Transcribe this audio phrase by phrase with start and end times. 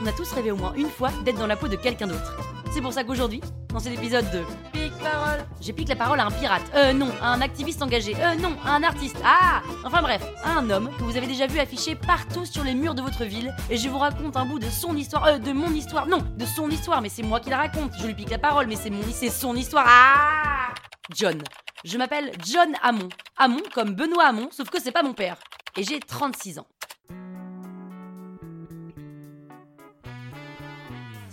[0.00, 2.36] On a tous rêvé au moins une fois d'être dans la peau de quelqu'un d'autre.
[2.72, 4.42] C'est pour ça qu'aujourd'hui, dans cet épisode de
[4.72, 6.62] Pique parole, j'ai pique la parole à un pirate.
[6.74, 8.14] Euh non, à un activiste engagé.
[8.16, 9.16] Euh non, à un artiste.
[9.24, 12.74] Ah Enfin bref, à un homme que vous avez déjà vu affiché partout sur les
[12.74, 13.54] murs de votre ville.
[13.70, 15.24] Et je vous raconte un bout de son histoire.
[15.26, 16.06] Euh, de mon histoire.
[16.06, 17.92] Non, de son histoire, mais c'est moi qui la raconte.
[17.98, 19.86] Je lui pique la parole, mais c'est mon c'est son histoire.
[19.88, 20.74] Ah
[21.14, 21.40] John.
[21.84, 23.08] Je m'appelle John Hamon.
[23.38, 25.36] Hamon comme Benoît Hamon, sauf que c'est pas mon père.
[25.76, 26.66] Et j'ai 36 ans.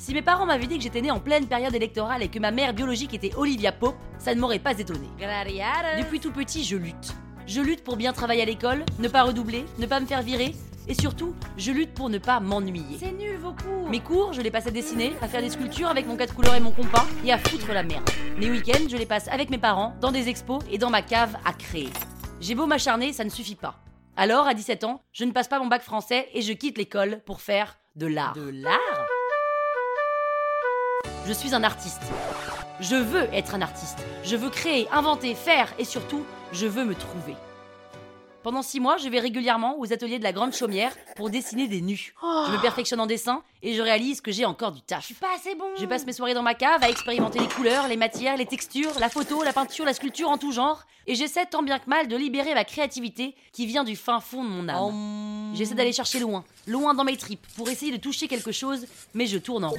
[0.01, 2.49] Si mes parents m'avaient dit que j'étais né en pleine période électorale et que ma
[2.49, 5.07] mère biologique était Olivia Pope, ça ne m'aurait pas étonné.
[5.99, 7.13] Depuis tout petit, je lutte.
[7.45, 10.55] Je lutte pour bien travailler à l'école, ne pas redoubler, ne pas me faire virer,
[10.87, 12.97] et surtout, je lutte pour ne pas m'ennuyer.
[12.99, 15.89] C'est nul vos cours Mes cours, je les passe à dessiner, à faire des sculptures
[15.89, 18.09] avec mon 4 couleurs et mon compas, et à foutre la merde.
[18.39, 21.37] Les week-ends, je les passe avec mes parents, dans des expos et dans ma cave
[21.45, 21.91] à créer.
[22.39, 23.75] J'ai beau m'acharner, ça ne suffit pas.
[24.17, 27.21] Alors, à 17 ans, je ne passe pas mon bac français et je quitte l'école
[27.23, 28.33] pour faire de l'art.
[28.33, 29.00] De l'art?
[31.27, 32.01] Je suis un artiste.
[32.79, 33.99] Je veux être un artiste.
[34.23, 37.35] Je veux créer, inventer, faire et surtout, je veux me trouver.
[38.41, 41.79] Pendant six mois, je vais régulièrement aux ateliers de la Grande Chaumière pour dessiner des
[41.81, 42.15] nus.
[42.23, 45.01] Je me perfectionne en dessin et je réalise que j'ai encore du taf.
[45.01, 47.47] Je suis pas assez bon Je passe mes soirées dans ma cave à expérimenter les
[47.47, 50.85] couleurs, les matières, les textures, la photo, la peinture, la sculpture en tout genre.
[51.05, 54.43] Et j'essaie tant bien que mal de libérer ma créativité qui vient du fin fond
[54.43, 54.77] de mon âme.
[54.77, 55.30] Hum.
[55.53, 59.27] J'essaie d'aller chercher loin, loin dans mes tripes, pour essayer de toucher quelque chose, mais
[59.27, 59.77] je tourne en rond.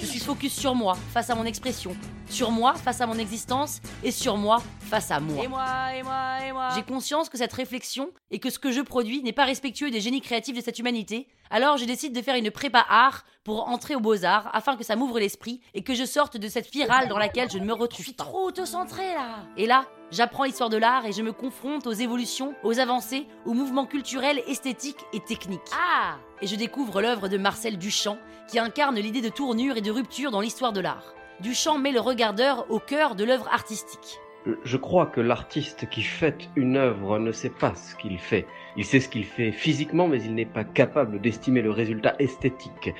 [0.00, 1.96] Je suis focus sur moi, face à mon expression,
[2.28, 5.44] sur moi, face à mon existence, et sur moi, face à moi.
[5.44, 8.72] Et moi, et moi, et moi J'ai conscience que cette réflexion et que ce que
[8.72, 12.22] je produis n'est pas respectueux des génies créatifs de cette humanité, alors je décide de
[12.22, 15.94] faire une prépa art pour entrer aux beaux-arts afin que ça m'ouvre l'esprit et que
[15.94, 18.24] je sorte de cette spirale dans laquelle je ne me retrouve pas.
[18.24, 22.54] Trop autocentré là Et là, j'apprends l'histoire de l'art et je me confronte aux évolutions,
[22.62, 25.60] aux avancées, aux mouvements culturels, esthétiques et techniques.
[25.74, 28.18] Ah Et je découvre l'œuvre de Marcel Duchamp
[28.48, 31.14] qui incarne l'idée de tournure et de rupture dans l'histoire de l'art.
[31.40, 34.20] Duchamp met le regardeur au cœur de l'œuvre artistique.
[34.64, 38.46] Je crois que l'artiste qui fait une œuvre ne sait pas ce qu'il fait.
[38.76, 42.94] Il sait ce qu'il fait physiquement, mais il n'est pas capable d'estimer le résultat esthétique.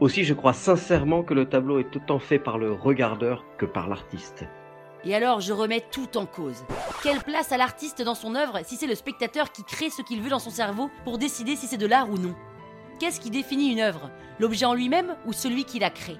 [0.00, 3.88] Aussi, je crois sincèrement que le tableau est autant fait par le regardeur que par
[3.88, 4.44] l'artiste.
[5.04, 6.64] Et alors je remets tout en cause.
[7.02, 10.20] Quelle place à l'artiste dans son œuvre si c'est le spectateur qui crée ce qu'il
[10.20, 12.34] veut dans son cerveau pour décider si c'est de l'art ou non?
[13.00, 14.10] Qu'est-ce qui définit une œuvre?
[14.38, 16.18] L'objet en lui-même ou celui qui l'a créé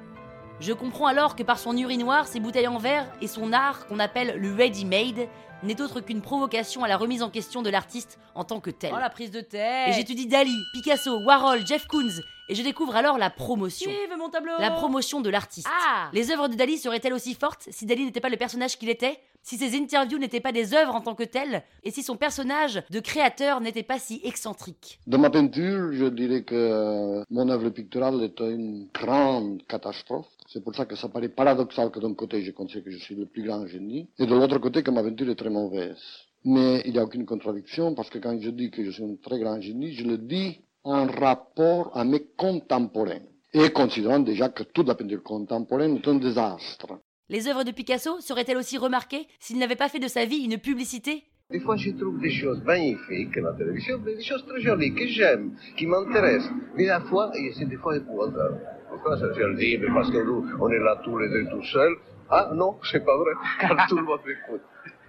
[0.61, 3.99] Je comprends alors que par son urinoir, ses bouteilles en verre et son art qu'on
[3.99, 5.29] appelle le ready-made
[5.63, 8.93] n'est autre qu'une provocation à la remise en question de l'artiste en tant que tel.
[8.95, 12.97] Oh la prise de tête Et j'étudie Dali, Picasso, Warhol, Jeff Koons et je découvre
[12.97, 13.91] alors la promotion.
[13.91, 14.53] Vive mon tableau?
[14.59, 15.69] La promotion de l'artiste.
[15.71, 18.91] Ah Les œuvres de Dali seraient-elles aussi fortes si Dali n'était pas le personnage qu'il
[18.91, 19.21] était?
[19.43, 22.83] Si ses interviews n'étaient pas des œuvres en tant que telles Et si son personnage
[22.91, 28.23] de créateur n'était pas si excentrique Dans ma peinture, je dirais que mon œuvre picturale
[28.23, 30.29] est une grande catastrophe.
[30.47, 33.15] C'est pour ça que ça paraît paradoxal que d'un côté je considère que je suis
[33.15, 35.99] le plus grand génie, et de l'autre côté que ma peinture est très mauvaise.
[36.45, 39.17] Mais il n'y a aucune contradiction parce que quand je dis que je suis un
[39.23, 43.23] très grand génie, je le dis en rapport à mes contemporains.
[43.55, 46.99] Et considérant déjà que toute la peinture contemporaine est un désastre.
[47.33, 50.59] Les œuvres de Picasso seraient-elles aussi remarquées s'il n'avait pas fait de sa vie une
[50.59, 51.25] publicité?
[51.51, 55.07] Des fois, je trouve des choses magnifiques à la télévision, des choses très jolies que
[55.07, 56.53] j'aime, qui m'intéressent.
[56.77, 58.61] Mais à la fois, c'est des fois épouvantable.
[58.91, 61.63] Pourquoi ça, je le Mais parce que nous, on est là tous les deux tout
[61.63, 61.97] seuls.
[62.29, 64.61] Ah non, c'est pas vrai, car tout le monde m'écoute.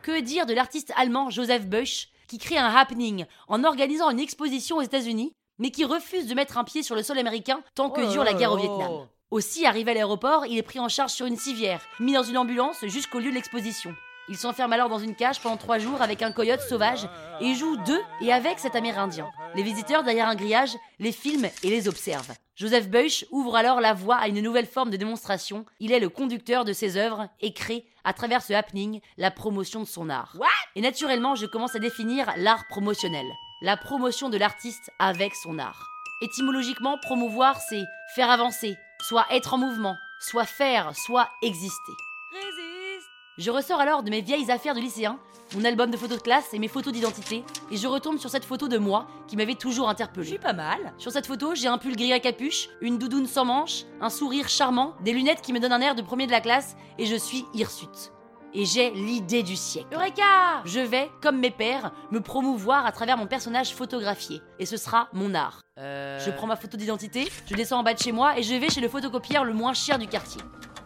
[0.01, 4.77] Que dire de l'artiste allemand Joseph Beuys qui crée un happening en organisant une exposition
[4.77, 7.99] aux États-Unis, mais qui refuse de mettre un pied sur le sol américain tant que
[8.01, 8.57] Oh dure la guerre au.
[8.57, 9.07] Vietnam?
[9.33, 12.37] Aussi, arrivé à l'aéroport, il est pris en charge sur une civière, mis dans une
[12.37, 13.95] ambulance jusqu'au lieu de l'exposition.
[14.29, 17.09] Il s'enferme alors dans une cage pendant trois jours avec un coyote sauvage
[17.41, 19.27] et joue de et avec cet Amérindien.
[19.55, 22.35] Les visiteurs, derrière un grillage, les filment et les observent.
[22.55, 25.65] Joseph Beuys ouvre alors la voie à une nouvelle forme de démonstration.
[25.79, 29.79] Il est le conducteur de ses œuvres et crée, à travers ce happening, la promotion
[29.79, 30.35] de son art.
[30.37, 30.47] What?
[30.75, 33.25] Et naturellement, je commence à définir l'art promotionnel.
[33.63, 35.87] La promotion de l'artiste avec son art.
[36.21, 37.83] Étymologiquement, promouvoir, c'est
[38.13, 41.91] faire avancer, soit être en mouvement, soit faire, soit exister.
[42.31, 45.19] Résiste Je ressors alors de mes vieilles affaires de lycéen,
[45.55, 48.45] mon album de photos de classe et mes photos d'identité, et je retombe sur cette
[48.45, 50.27] photo de moi qui m'avait toujours Je interpellé.
[50.27, 50.93] suis pas mal.
[50.97, 54.47] Sur cette photo, j'ai un pull gris à capuche, une doudoune sans manches, un sourire
[54.47, 57.17] charmant, des lunettes qui me donnent un air de premier de la classe, et je
[57.17, 58.13] suis hirsute.
[58.55, 59.87] Et j'ai l'idée du siècle.
[59.93, 64.41] Eureka Je vais, comme mes pères, me promouvoir à travers mon personnage photographié.
[64.59, 65.61] Et ce sera mon art.
[65.79, 66.19] Euh...
[66.19, 68.69] Je prends ma photo d'identité, je descends en bas de chez moi et je vais
[68.69, 70.39] chez le photocopieur le moins cher du quartier.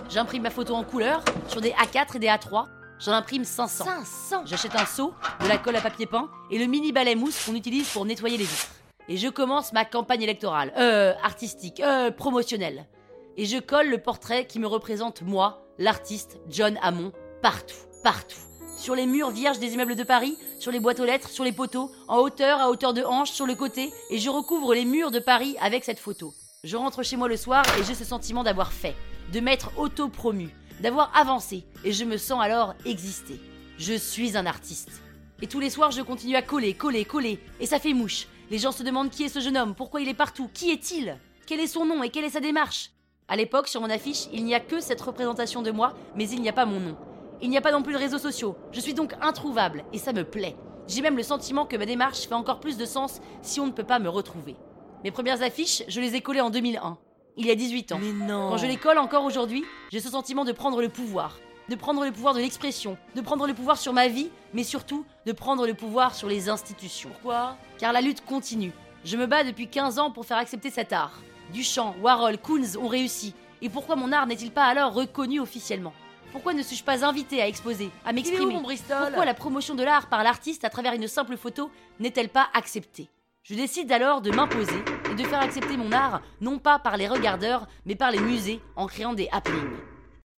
[0.10, 2.68] J'imprime ma photo en couleur sur des A4 et des A3.
[3.00, 3.84] J'en imprime 500.
[3.84, 7.46] 500 J'achète un seau, de la colle à papier peint et le mini balai mousse
[7.46, 8.72] qu'on utilise pour nettoyer les vitres.
[9.10, 12.88] Et je commence ma campagne électorale, euh, artistique, euh, promotionnelle.
[13.36, 17.12] Et je colle le portrait qui me représente moi, l'artiste John Hammond,
[17.42, 18.38] partout, partout.
[18.78, 21.52] Sur les murs vierges des immeubles de Paris, sur les boîtes aux lettres, sur les
[21.52, 25.12] poteaux, en hauteur, à hauteur de hanche, sur le côté, et je recouvre les murs
[25.12, 26.34] de Paris avec cette photo.
[26.64, 28.96] Je rentre chez moi le soir et j'ai ce sentiment d'avoir fait,
[29.34, 30.50] de m'être auto-promu,
[30.80, 33.40] d'avoir avancé, et je me sens alors exister.
[33.78, 35.02] Je suis un artiste.
[35.42, 38.28] Et tous les soirs, je continue à coller, coller, coller, et ça fait mouche.
[38.50, 41.18] Les gens se demandent qui est ce jeune homme, pourquoi il est partout, qui est-il
[41.46, 42.92] Quel est son nom et quelle est sa démarche
[43.28, 46.42] À l'époque, sur mon affiche, il n'y a que cette représentation de moi, mais il
[46.42, 46.98] n'y a pas mon nom.
[47.42, 48.56] Il n'y a pas non plus de réseaux sociaux.
[48.72, 50.56] Je suis donc introuvable, et ça me plaît.
[50.88, 53.72] J'ai même le sentiment que ma démarche fait encore plus de sens si on ne
[53.72, 54.56] peut pas me retrouver.
[55.04, 56.98] Mes premières affiches, je les ai collées en 2001,
[57.36, 58.00] il y a 18 ans.
[58.02, 61.38] Mais non Quand je les colle encore aujourd'hui, j'ai ce sentiment de prendre le pouvoir.
[61.70, 65.06] De prendre le pouvoir de l'expression, de prendre le pouvoir sur ma vie, mais surtout
[65.26, 67.10] de prendre le pouvoir sur les institutions.
[67.10, 67.58] Pourquoi?
[67.78, 68.72] Car la lutte continue.
[69.04, 71.20] Je me bats depuis 15 ans pour faire accepter cet art.
[71.54, 73.36] Duchamp, Warhol, Koons ont réussi.
[73.62, 75.94] Et pourquoi mon art n'est-il pas alors reconnu officiellement?
[76.38, 80.22] Pourquoi ne suis-je pas invité à exposer, à m'exprimer Pourquoi la promotion de l'art par
[80.22, 83.10] l'artiste à travers une simple photo n'est-elle pas acceptée?
[83.42, 87.08] Je décide alors de m'imposer et de faire accepter mon art non pas par les
[87.08, 89.78] regardeurs, mais par les musées en créant des happenings.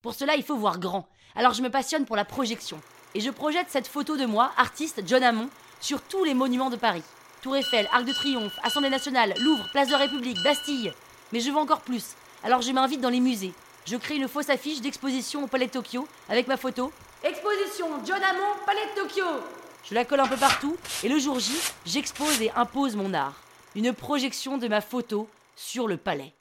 [0.04, 1.10] Pour cela, il faut voir grand.
[1.34, 2.80] Alors je me passionne pour la projection.
[3.16, 5.50] Et je projette cette photo de moi, artiste John Hammond,
[5.82, 7.04] sur tous les monuments de Paris.
[7.42, 10.94] Tour Eiffel, Arc de Triomphe, Assemblée nationale, Louvre, Place de la République, Bastille.
[11.34, 12.14] Mais je veux encore plus.
[12.44, 13.56] Alors je m'invite dans les musées.
[13.88, 16.92] Je crée une fausse affiche d'exposition au Palais de Tokyo avec ma photo.
[17.24, 19.24] Exposition John Hammond, Palais de Tokyo
[19.86, 20.76] Je la colle un peu partout
[21.06, 21.54] et le jour J,
[21.86, 23.36] j'expose et impose mon art.
[23.76, 26.34] Une projection de ma photo sur le palais.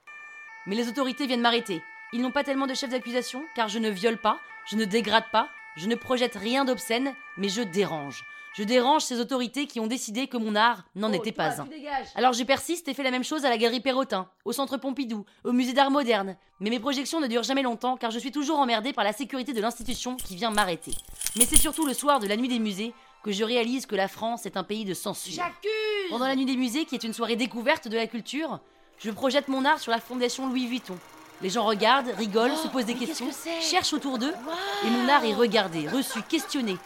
[0.66, 1.80] Mais les autorités viennent m'arrêter.
[2.12, 5.30] Ils n'ont pas tellement de chefs d'accusation car je ne viole pas, je ne dégrade
[5.30, 8.24] pas, je ne projette rien d'obscène, mais je dérange.
[8.56, 11.60] Je dérange ces autorités qui ont décidé que mon art n'en Oh, était toi, pas
[11.60, 11.68] un.
[12.14, 15.26] Alors je persiste et fais la même chose à la galerie Perrotin, au centre Pompidou,
[15.44, 16.36] au musée d'art moderne.
[16.60, 19.52] Mais mes projections ne durent jamais longtemps car je suis toujours emmerdée par la sécurité
[19.52, 20.92] de l'institution qui vient m'arrêter.
[21.36, 24.08] Mais c'est surtout le soir de la nuit des musées que je réalise que la
[24.08, 25.34] France est un pays de censure.
[25.34, 28.60] J'accuse Pendant la nuit des musées, qui est une soirée découverte de la culture,
[28.98, 30.96] je projette mon art sur la fondation Louis Vuitton.
[31.42, 34.32] Les gens regardent, rigolent, Oh, se posent des qu'est-ce questions, que cherchent autour d'eux,
[34.86, 36.76] et mon art est regardé, reçu, questionné.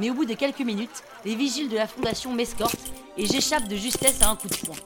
[0.00, 3.76] Mais au bout de quelques minutes, les vigiles de la fondation m'escortent et j'échappe de
[3.76, 4.76] justesse à un coup de poing.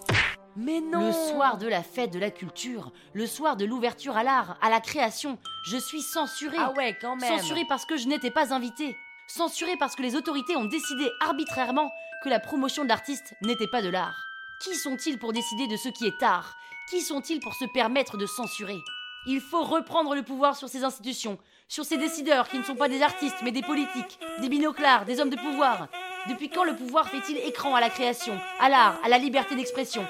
[0.57, 4.25] Mais non Le soir de la fête de la culture, le soir de l'ouverture à
[4.25, 6.57] l'art, à la création, je suis censurée.
[6.59, 8.97] Ah ouais, quand même Censurée parce que je n'étais pas invitée.
[9.29, 11.93] Censurée parce que les autorités ont décidé arbitrairement
[12.25, 14.17] que la promotion de l'artiste n'était pas de l'art.
[14.65, 16.57] Qui sont-ils pour décider de ce qui est art?
[16.91, 18.79] Qui sont-ils pour se permettre de censurer?
[19.27, 22.89] Il faut reprendre le pouvoir sur ces institutions, sur ces décideurs qui ne sont pas
[22.89, 25.89] des artistes mais des politiques, des binoclars, des hommes de pouvoir.
[26.29, 30.07] Depuis quand le pouvoir fait-il écran à la création, à l'art, à la liberté d'expression?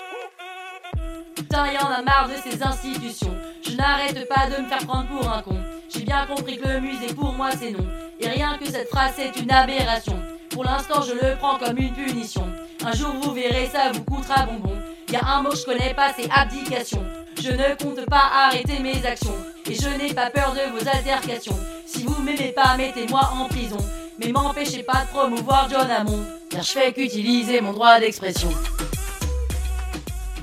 [1.35, 3.35] Putain, y en a marre de ces institutions.
[3.63, 5.59] Je n'arrête pas de me faire prendre pour un con.
[5.89, 7.87] J'ai bien compris que le musée pour moi c'est non.
[8.21, 10.21] Et rien que cette phrase c'est une aberration.
[10.51, 12.49] Pour l'instant je le prends comme une punition.
[12.85, 14.77] Un jour vous verrez ça vous coûtera bonbon.
[15.09, 17.05] Y a un mot que je connais pas c'est abdication.
[17.41, 19.37] Je ne compte pas arrêter mes actions.
[19.67, 21.59] Et je n'ai pas peur de vos altercations.
[21.87, 23.79] Si vous m'aimez pas mettez-moi en prison.
[24.19, 26.25] Mais m'empêchez pas de promouvoir John Hammond.
[26.51, 28.49] Car je fais qu'utiliser mon droit d'expression.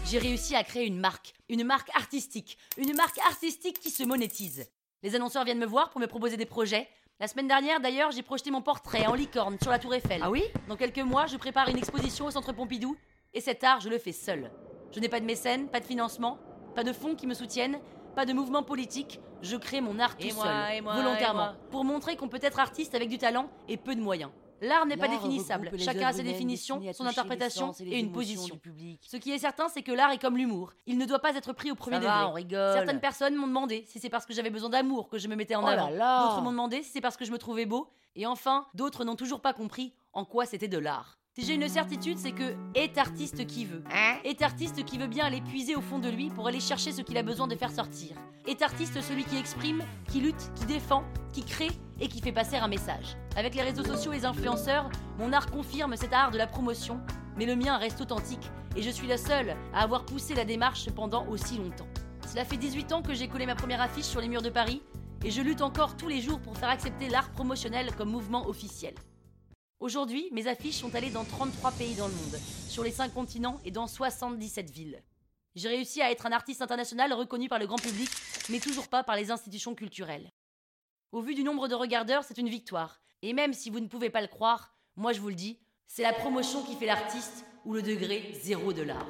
[0.05, 4.67] J'ai réussi à créer une marque, une marque artistique, une marque artistique qui se monétise.
[5.03, 6.87] Les annonceurs viennent me voir pour me proposer des projets.
[7.19, 10.21] La semaine dernière, d'ailleurs, j'ai projeté mon portrait en licorne sur la Tour Eiffel.
[10.21, 10.43] Ah oui?
[10.67, 12.97] Dans quelques mois, je prépare une exposition au Centre Pompidou,
[13.33, 14.51] et cet art, je le fais seul.
[14.93, 16.37] Je n'ai pas de mécène, pas de financement,
[16.75, 17.79] pas de fonds qui me soutiennent,
[18.15, 19.19] pas de mouvement politique.
[19.41, 21.55] Je crée mon art tout moi, seul, et moi, volontairement, et moi.
[21.71, 24.31] pour montrer qu'on peut être artiste avec du talent et peu de moyens.
[24.63, 25.71] L'art n'est pas définissable.
[25.79, 28.53] Chacun a ses définitions, son interprétation et une position.
[28.53, 29.01] du public.
[29.09, 30.73] Ce qui est certain, c'est que l'art est comme l'humour.
[30.85, 32.13] Il ne doit pas être pris au premier Ça degré.
[32.15, 32.73] va, on rigole.
[32.73, 35.55] Certaines personnes m'ont demandé si c'est parce que j'avais besoin d'amour que je me mettais
[35.55, 35.89] en Oh avant.
[35.89, 36.27] là.
[36.27, 37.89] D'autres m'ont demandé si c'est parce que je me trouvais beau.
[38.15, 41.17] Et enfin, d'autres n'ont toujours pas compris en quoi c'était de l'art.
[41.33, 43.81] Si j'ai une certitude, c'est que est artiste qui veut.
[43.89, 46.91] Hein Est artiste qui veut bien aller puiser au fond de lui pour aller chercher
[46.91, 48.17] ce qu'il a besoin de faire sortir.
[48.47, 51.71] Est artiste celui qui exprime, qui lutte, qui défend, qui crée
[52.01, 53.15] et qui fait passer un message.
[53.37, 56.99] Avec les réseaux sociaux et les influenceurs, mon art confirme cet art de la promotion,
[57.37, 60.89] mais le mien reste authentique et je suis la seule à avoir poussé la démarche
[60.89, 61.87] pendant aussi longtemps.
[62.27, 64.81] Cela fait 18 ans que j'ai collé ma première affiche sur les murs de Paris
[65.23, 68.95] et je lutte encore tous les jours pour faire accepter l'art promotionnel comme mouvement officiel.
[69.81, 72.37] Aujourd'hui, mes affiches sont allées dans 33 pays dans le monde,
[72.69, 75.01] sur les 5 continents et dans 77 villes.
[75.55, 78.07] J'ai réussi à être un artiste international reconnu par le grand public,
[78.51, 80.31] mais toujours pas par les institutions culturelles.
[81.11, 83.01] Au vu du nombre de regardeurs, c'est une victoire.
[83.23, 85.57] Et même si vous ne pouvez pas le croire, moi je vous le dis,
[85.87, 89.07] c'est la promotion qui fait l'artiste ou le degré zéro de l'art.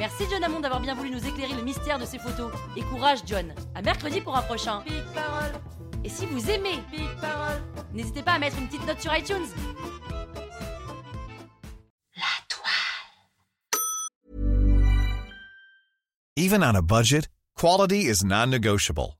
[0.00, 2.50] Merci John Hammond d'avoir bien voulu nous éclairer le mystère de ces photos.
[2.74, 3.52] Et courage John.
[3.74, 4.82] À mercredi pour un prochain.
[5.14, 5.52] Parole.
[6.02, 7.60] Et si vous aimez Pic parole,
[7.92, 9.46] n'hésitez pas à mettre une petite note sur iTunes.
[16.36, 19.19] Even on a budget, quality is non-negotiable.